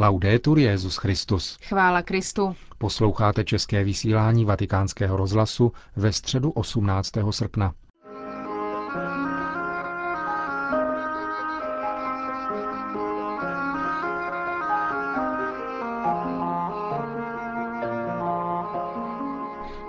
[0.00, 1.58] Laudetur Jezus Christus.
[1.62, 2.56] Chvála Kristu.
[2.78, 7.12] Posloucháte české vysílání Vatikánského rozhlasu ve středu 18.
[7.30, 7.74] srpna.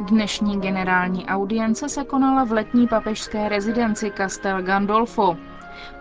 [0.09, 5.50] Dnešní generální audience se konala v letní papežské rezidenci Castel Gandolfo.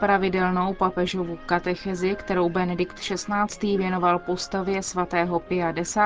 [0.01, 3.77] Pravidelnou papežovu katechezi, kterou Benedikt XVI.
[3.77, 5.99] věnoval postavě svatého Pia X.,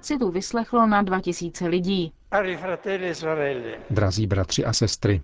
[0.00, 2.12] si tu vyslechlo na 2000 lidí.
[2.32, 2.58] E
[3.90, 5.20] Drazí bratři a sestry,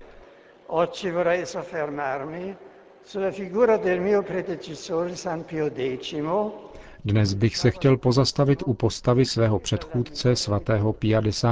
[0.67, 2.57] Oggi vorrei soffermarmi
[3.03, 6.15] sulla figura del mio predecessore San Pio X,
[7.05, 11.45] dnes bych se chtěl pozastavit u postavy svého předchůdce svatého Pia X.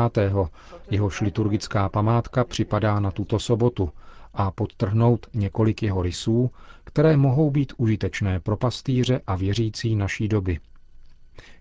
[0.91, 3.91] Jehož liturgická památka připadá na tuto sobotu
[4.35, 6.51] a podtrhnout několik jeho rysů,
[6.85, 10.59] které mohou být užitečné pro pastýře a věřící naší doby.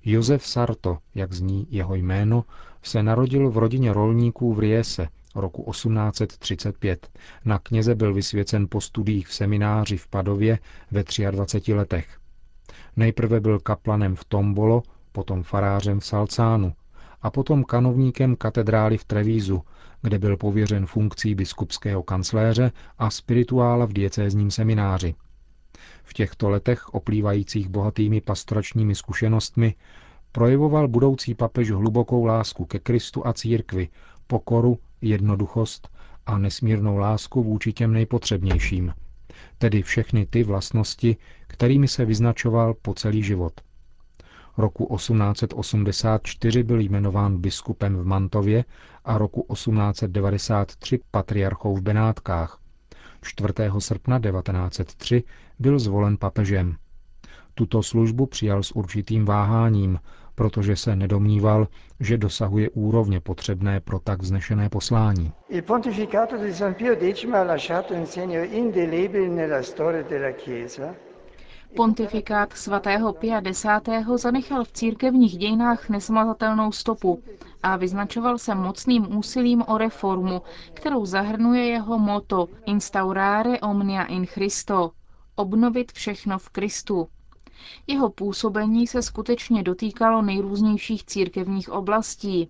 [0.05, 2.43] Josef Sarto, jak zní jeho jméno,
[2.83, 7.09] se narodil v rodině rolníků v Riese roku 1835.
[7.45, 10.59] Na kněze byl vysvěcen po studiích v semináři v Padově
[10.91, 12.19] ve 23 letech.
[12.95, 16.73] Nejprve byl kaplanem v Tombolo, potom farářem v Salcánu
[17.21, 19.61] a potom kanovníkem katedrály v Trevízu,
[20.01, 25.15] kde byl pověřen funkcí biskupského kancléře a spirituála v diecézním semináři.
[26.03, 29.75] V těchto letech, oplývajících bohatými pastoračními zkušenostmi,
[30.31, 33.89] projevoval budoucí papež hlubokou lásku ke Kristu a církvi,
[34.27, 35.89] pokoru, jednoduchost
[36.25, 38.93] a nesmírnou lásku vůči těm nejpotřebnějším–
[39.57, 43.61] tedy všechny ty vlastnosti, kterými se vyznačoval po celý život.
[44.57, 48.65] Roku 1884 byl jmenován biskupem v Mantově
[49.05, 52.59] a roku 1893 patriarchou v Benátkách.
[53.21, 53.53] 4.
[53.79, 55.23] srpna 1903
[55.59, 56.75] byl zvolen papežem.
[57.53, 59.99] Tuto službu přijal s určitým váháním,
[60.35, 61.67] protože se nedomníval,
[61.99, 65.31] že dosahuje úrovně potřebné pro tak vznešené poslání.
[71.75, 73.65] Pontifikát svatého Pia X.
[74.15, 77.23] zanechal v církevních dějinách nesmazatelnou stopu
[77.63, 80.41] a vyznačoval se mocným úsilím o reformu,
[80.73, 84.91] kterou zahrnuje jeho moto Instaurare omnia in Christo,
[85.35, 87.07] obnovit všechno v Kristu.
[87.87, 92.49] Jeho působení se skutečně dotýkalo nejrůznějších církevních oblastí.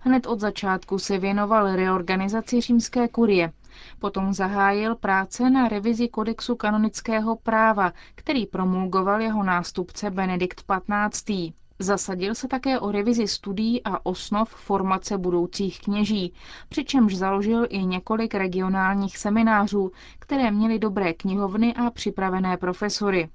[0.00, 3.52] Hned od začátku se věnoval reorganizaci římské kurie.
[3.98, 10.64] Potom zahájil práce na revizi kodexu kanonického práva, který promulgoval jeho nástupce Benedikt
[11.10, 11.30] XV.
[11.78, 16.32] Zasadil se také o revizi studií a osnov formace budoucích kněží,
[16.68, 23.28] přičemž založil i několik regionálních seminářů, které měly dobré knihovny a připravené profesory.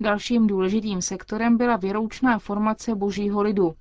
[0.00, 3.74] Dalším důležitým sektorem byla věroučná formace božího lidu.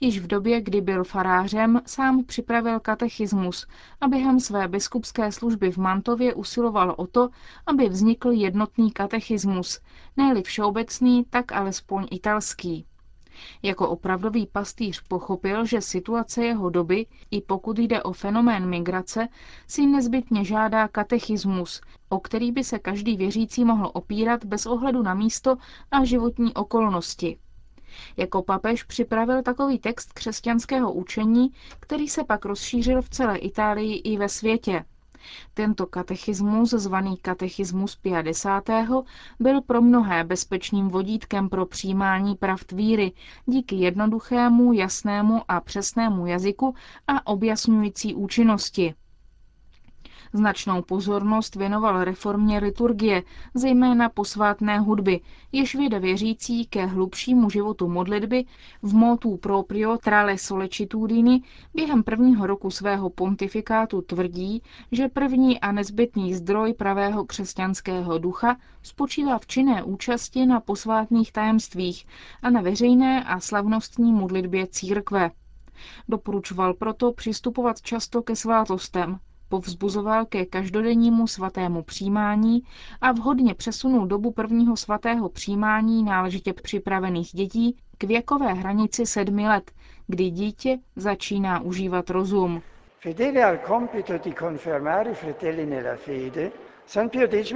[0.00, 3.66] Již v době, kdy byl farářem, sám připravil katechismus
[4.00, 7.28] a během své biskupské služby v Mantově usiloval o to,
[7.66, 9.80] aby vznikl jednotný katechismus,
[10.16, 12.86] ne-li všeobecný, tak alespoň italský.
[13.62, 19.28] Jako opravdový pastýř pochopil, že situace jeho doby, i pokud jde o fenomén migrace,
[19.66, 25.14] si nezbytně žádá katechismus, o který by se každý věřící mohl opírat bez ohledu na
[25.14, 25.56] místo
[25.90, 27.38] a životní okolnosti.
[28.16, 34.16] Jako papež připravil takový text křesťanského učení, který se pak rozšířil v celé Itálii i
[34.18, 34.84] ve světě.
[35.54, 38.64] Tento katechismus, zvaný katechismus 50.
[39.40, 43.12] byl pro mnohé bezpečným vodítkem pro přijímání pravd víry
[43.46, 46.74] díky jednoduchému, jasnému a přesnému jazyku
[47.06, 48.94] a objasňující účinnosti.
[50.32, 53.22] Značnou pozornost věnoval reformě liturgie,
[53.54, 55.20] zejména posvátné hudby,
[55.52, 58.44] jež věde věřící ke hlubšímu životu modlitby
[58.82, 61.42] v motu proprio trale solecitudini
[61.74, 69.38] během prvního roku svého pontifikátu tvrdí, že první a nezbytný zdroj pravého křesťanského ducha spočívá
[69.38, 72.06] v činné účasti na posvátných tajemstvích
[72.42, 75.30] a na veřejné a slavnostní modlitbě církve.
[76.08, 79.18] Doporučoval proto přistupovat často ke svátostem,
[79.50, 82.62] povzbuzoval ke každodennímu svatému přijímání
[83.00, 89.70] a vhodně přesunul dobu prvního svatého přijímání náležitě připravených dětí k věkové hranici sedmi let,
[90.06, 92.62] kdy dítě začíná užívat rozum.
[93.00, 96.50] Fedele al compito di confermare i fratelli nella fede,
[96.86, 97.52] San Pio X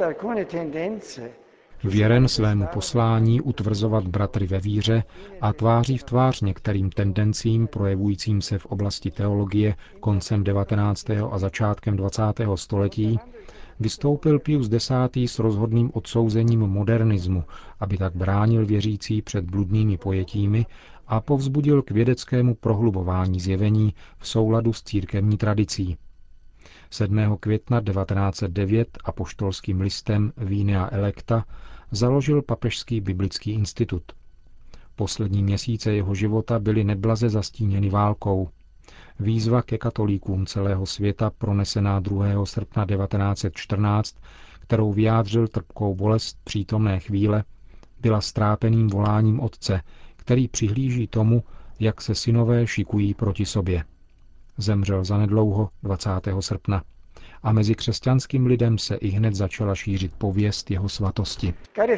[0.00, 1.41] alcune tendenze
[1.84, 5.04] Věren svému poslání utvrzovat bratry ve víře
[5.40, 11.10] a tváří v tvář některým tendencím projevujícím se v oblasti teologie koncem 19.
[11.30, 12.22] a začátkem 20.
[12.54, 13.18] století,
[13.80, 14.90] vystoupil Pius X.
[15.34, 17.44] s rozhodným odsouzením modernismu,
[17.80, 20.66] aby tak bránil věřící před bludnými pojetími
[21.06, 25.96] a povzbudil k vědeckému prohlubování zjevení v souladu s církevní tradicí.
[26.90, 27.36] 7.
[27.40, 31.44] května 1909 apoštolským listem Vínia Electa
[31.92, 34.02] založil Papežský biblický institut.
[34.96, 38.48] Poslední měsíce jeho života byly neblaze zastíněny válkou.
[39.20, 42.46] Výzva ke katolíkům celého světa pronesená 2.
[42.46, 44.16] srpna 1914,
[44.60, 47.44] kterou vyjádřil trpkou bolest přítomné chvíle,
[48.00, 49.82] byla strápeným voláním otce,
[50.16, 51.42] který přihlíží tomu,
[51.80, 53.84] jak se synové šikují proti sobě.
[54.58, 56.10] Zemřel zanedlouho 20.
[56.40, 56.82] srpna
[57.42, 61.54] a mezi křesťanským lidem se i hned začala šířit pověst jeho svatosti.
[61.78, 61.92] E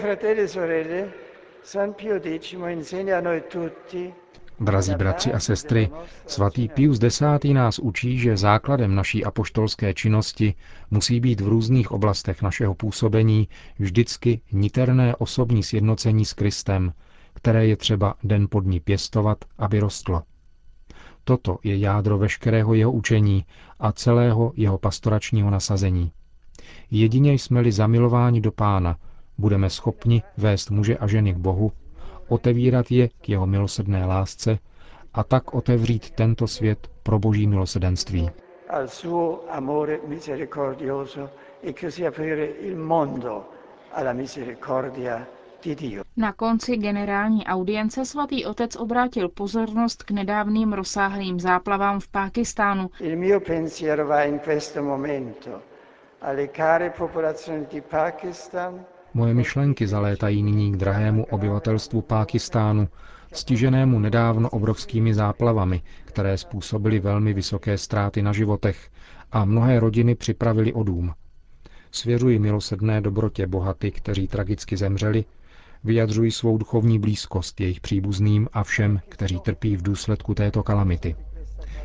[4.61, 5.91] Drazí bratři a sestry,
[6.27, 7.21] svatý Pius X.
[7.53, 10.55] nás učí, že základem naší apoštolské činnosti
[10.91, 13.49] musí být v různých oblastech našeho působení
[13.79, 16.93] vždycky niterné osobní sjednocení s Kristem,
[17.35, 20.23] které je třeba den pod ní pěstovat, aby rostlo.
[21.25, 23.45] Toto je jádro veškerého jeho učení
[23.81, 26.13] a celého jeho pastoračního nasazení.
[26.91, 28.97] Jedině jsme-li zamilováni do pána,
[29.39, 31.73] budeme schopni vést muže a ženy k Bohu,
[32.29, 34.59] otevírat je k jeho milosrdné lásce
[35.15, 38.31] a tak otevřít tento svět pro boží milosedenství.
[38.69, 38.89] Al
[46.17, 52.91] na konci generální audience svatý otec obrátil pozornost k nedávným rozsáhlým záplavám v Pákistánu.
[59.15, 62.89] Moje myšlenky zalétají nyní k drahému obyvatelstvu Pákistánu,
[63.33, 68.91] stiženému nedávno obrovskými záplavami, které způsobily velmi vysoké ztráty na životech
[69.33, 71.13] a mnohé rodiny připravili o dům.
[71.91, 75.25] Svěřuji milosedné dobrotě bohaty, kteří tragicky zemřeli,
[75.85, 81.17] vyjadřují svou duchovní blízkost jejich příbuzným a všem, kteří trpí v důsledku této kalamity.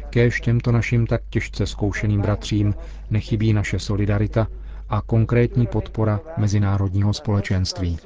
[0.09, 2.73] Kéž těmto našim tak těžce zkoušeným bratřím
[3.09, 4.47] nechybí naše solidarita
[4.89, 7.97] a konkrétní podpora mezinárodního společenství.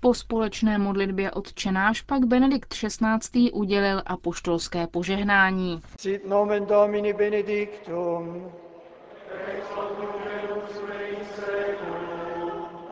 [0.00, 3.50] Po společné modlitbě odčenáš pak Benedikt XVI.
[3.52, 5.82] udělil apoštolské požehnání.
[6.00, 8.50] Sit nomen Domini benedictum.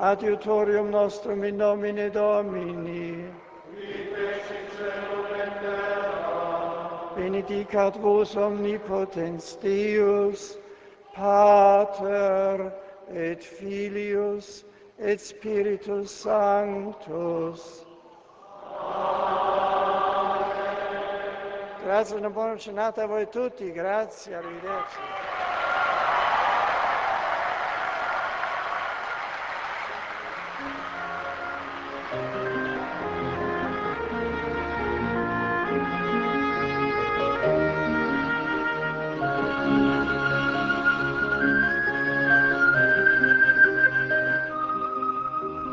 [0.00, 3.30] Adiutorium nostrum in nomine Domini.
[7.16, 10.56] Benedicat vos omnipotens Deus,
[11.14, 12.72] Pater
[13.12, 14.64] et Filius
[14.98, 17.84] et Spiritus Sanctus.
[18.80, 19.38] Amen.
[21.88, 25.27] Grazie una buona giornata a voi tutti, grazie, arrivederci.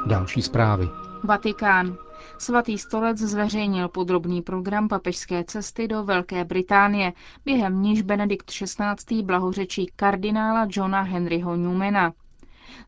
[0.06, 0.90] Další zprávy.
[1.24, 1.98] Vatikán.
[2.38, 7.14] Svatý stolec zveřejnil podrobný program papežské cesty do Velké Británie,
[7.46, 9.24] během níž Benedikt XVI.
[9.24, 12.14] blahořečí kardinála Johna Henryho Newmana.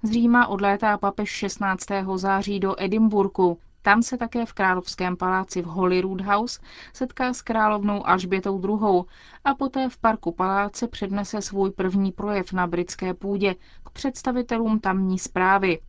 [0.03, 1.85] Z Říma odlétá papež 16.
[2.15, 3.59] září do Edimburku.
[3.81, 6.59] Tam se také v Královském paláci v Holyrood House
[6.93, 9.03] setká s královnou Alžbětou II.
[9.45, 15.19] a poté v parku paláce přednese svůj první projev na britské půdě k představitelům tamní
[15.19, 15.79] zprávy.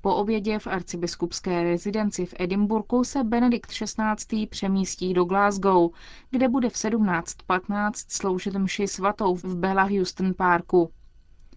[0.00, 4.46] Po obědě v arcibiskupské rezidenci v Edimburku se Benedikt XVI.
[4.46, 5.90] přemístí do Glasgow,
[6.30, 10.90] kde bude v 17.15 sloužit mši svatou v Bella Houston Parku.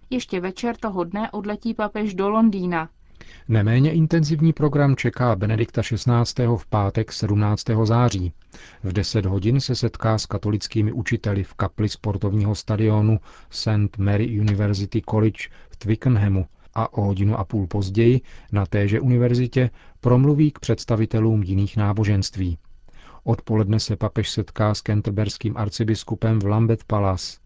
[0.10, 2.89] Ještě večer toho dne odletí papež do Londýna.
[3.48, 6.48] Neméně intenzivní program čeká Benedikta XVI.
[6.57, 7.63] v pátek 17.
[7.84, 8.34] září.
[8.84, 13.19] V 10 hodin se setká s katolickými učiteli v kapli sportovního stadionu
[13.50, 13.98] St.
[13.98, 16.45] Mary University College v Twickenhamu
[16.75, 19.70] a o hodinu a půl později na téže univerzitě
[20.01, 22.58] promluví k představitelům jiných náboženství.
[23.24, 27.38] Odpoledne se papež setká s kenterberským arcibiskupem v Lambeth Palace.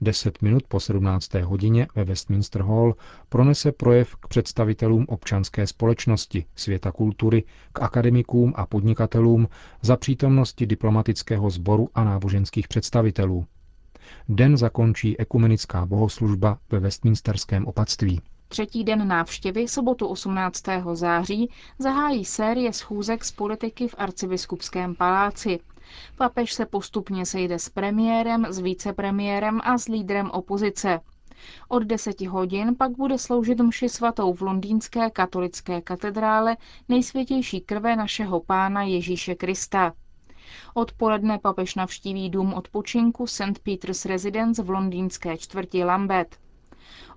[0.00, 1.34] Deset minut po 17.
[1.34, 2.94] hodině ve Westminster Hall
[3.28, 9.48] pronese projev k představitelům občanské společnosti, světa kultury, k akademikům a podnikatelům
[9.82, 13.46] za přítomnosti diplomatického sboru a náboženských představitelů.
[14.28, 18.20] Den zakončí ekumenická bohoslužba ve Westminsterském opatství.
[18.52, 20.62] Třetí den návštěvy, sobotu 18.
[20.92, 25.60] září, zahájí série schůzek z politiky v arcibiskupském paláci.
[26.16, 31.00] Papež se postupně sejde s premiérem, s vicepremiérem a s lídrem opozice.
[31.68, 36.56] Od deseti hodin pak bude sloužit mši svatou v londýnské katolické katedrále
[36.88, 39.92] nejsvětější krve našeho pána Ježíše Krista.
[40.74, 43.58] Odpoledne papež navštíví dům odpočinku St.
[43.62, 46.42] Peter's Residence v londýnské čtvrti Lambeth.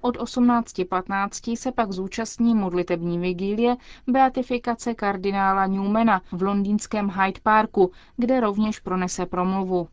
[0.01, 3.75] Od 18.15 se pak zúčastní modlitební vigílie
[4.08, 9.88] beatifikace kardinála Newmana v londýnském Hyde Parku, kde rovněž pronese promluvu.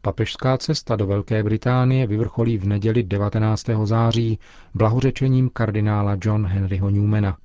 [0.00, 3.66] Papežská cesta do Velké Británie vyvrcholí v neděli 19.
[3.84, 4.38] září
[4.74, 7.36] blahořečením kardinála John Henryho Newmana.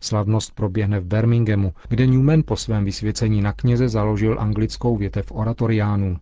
[0.00, 6.16] Slavnost proběhne v Birminghamu, kde Newman po svém vysvěcení na kněze založil anglickou větev oratoriánů.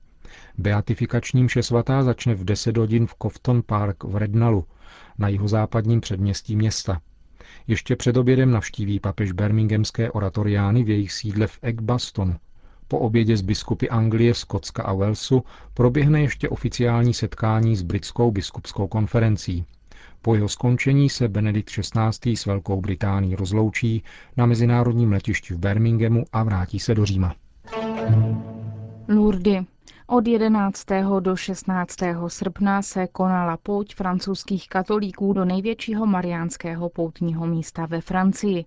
[0.61, 4.65] Beatifikační mše svatá začne v 10 hodin v Cofton Park v Rednalu,
[5.19, 7.01] na jihozápadním předměstí města.
[7.67, 12.37] Ještě před obědem navštíví papež Birminghamské oratoriány v jejich sídle v Eggbastonu.
[12.89, 15.43] Po obědě s biskupy Anglie, Skotska a Walesu
[15.75, 19.65] proběhne ještě oficiální setkání s britskou biskupskou konferencí.
[20.23, 22.37] Po jeho skončení se Benedikt XVI.
[22.37, 24.03] s Velkou Británií rozloučí
[24.37, 27.35] na mezinárodním letišti v Birminghamu a vrátí se do Říma.
[29.09, 29.65] Lourdes.
[30.13, 30.87] Od 11.
[31.21, 31.97] do 16.
[32.29, 38.65] srpna se konala pouť francouzských katolíků do největšího mariánského poutního místa ve Francii.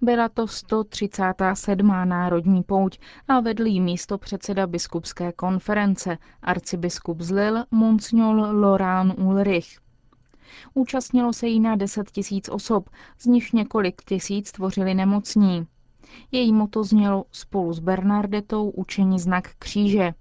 [0.00, 1.88] Byla to 137.
[2.04, 9.78] národní pouť a vedl jí místo předseda biskupské konference, arcibiskup z Lille, Monsignor Laurent Ulrich.
[10.74, 15.66] Účastnilo se jí na 10 tisíc osob, z nich několik tisíc tvořili nemocní.
[16.32, 20.12] Její moto znělo spolu s Bernardetou učení znak kříže.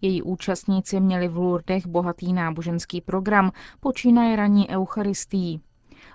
[0.00, 5.60] Její účastníci měli v Lourdech bohatý náboženský program, počínaje ranní eucharistií.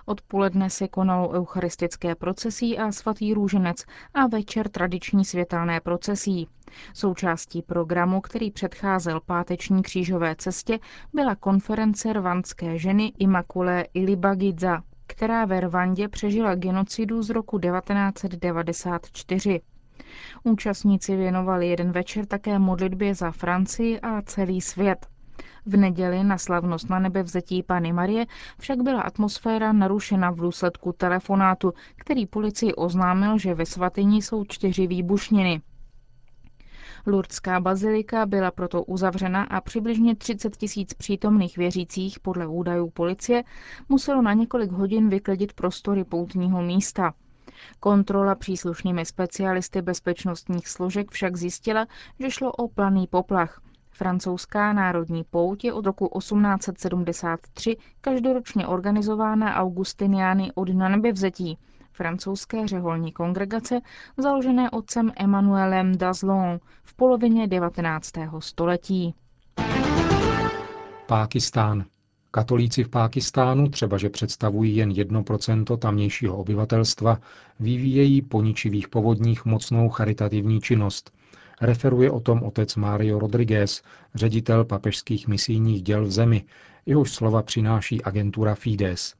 [0.06, 3.84] Odpoledne se konalo eucharistické procesí a svatý růženec
[4.14, 6.48] a večer tradiční světelné procesí.
[6.94, 10.78] Součástí programu, který předcházel páteční křížové cestě,
[11.12, 19.60] byla konference rwandské ženy Immaculée Ilibagidza, která ve Rwandě přežila genocidu z roku 1994.
[20.44, 25.06] Účastníci věnovali jeden večer také modlitbě za Francii a celý svět.
[25.66, 28.26] V neděli na slavnost na nebe vzetí Pany Marie
[28.58, 34.86] však byla atmosféra narušena v důsledku telefonátu, který policii oznámil, že ve svatyni jsou čtyři
[34.86, 35.62] výbušniny.
[37.06, 43.44] Lurdská bazilika byla proto uzavřena a přibližně 30 tisíc přítomných věřících podle údajů policie
[43.88, 47.14] muselo na několik hodin vyklidit prostory poutního místa.
[47.80, 51.86] Kontrola příslušnými specialisty bezpečnostních složek však zjistila,
[52.20, 53.60] že šlo o planý poplach.
[53.90, 61.58] Francouzská národní pouť je od roku 1873 každoročně organizována Augustiniány od nanebevzetí,
[61.92, 63.80] francouzské řeholní kongregace,
[64.16, 68.12] založené otcem Emmanuelem Dazlon v polovině 19.
[68.38, 69.14] století.
[71.06, 71.84] Pákistán.
[72.34, 77.20] Katolíci v Pákistánu, třeba že představují jen 1% tamnějšího obyvatelstva,
[77.60, 81.12] vyvíjejí po ničivých povodních mocnou charitativní činnost.
[81.60, 83.82] Referuje o tom otec Mario Rodriguez,
[84.14, 86.44] ředitel papežských misijních děl v zemi,
[86.86, 89.14] jehož slova přináší agentura Fides.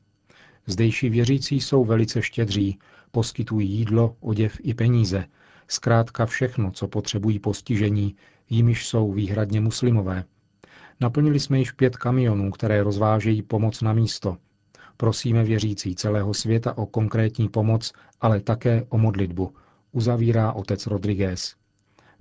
[0.67, 2.79] Zdejší věřící jsou velice štědří,
[3.11, 5.25] poskytují jídlo, oděv i peníze,
[5.69, 8.17] zkrátka všechno, co potřebují postižení,
[8.51, 10.25] jimiž jsou výhradně muslimové.
[11.01, 14.37] Naplnili jsme již pět kamionů, které rozvážejí pomoc na místo.
[14.97, 19.55] Prosíme věřící celého světa o konkrétní pomoc, ale také o modlitbu,
[19.93, 21.55] uzavírá otec Rodriguez.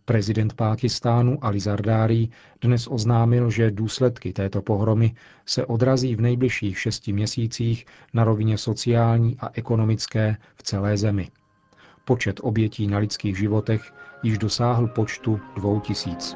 [0.05, 2.29] Prezident Pákistánu Ali Zardári
[2.61, 5.15] dnes oznámil, že důsledky této pohromy
[5.45, 11.29] se odrazí v nejbližších šesti měsících na rovině sociální a ekonomické v celé zemi.
[12.05, 16.35] Počet obětí na lidských životech již dosáhl počtu dvou tisíc.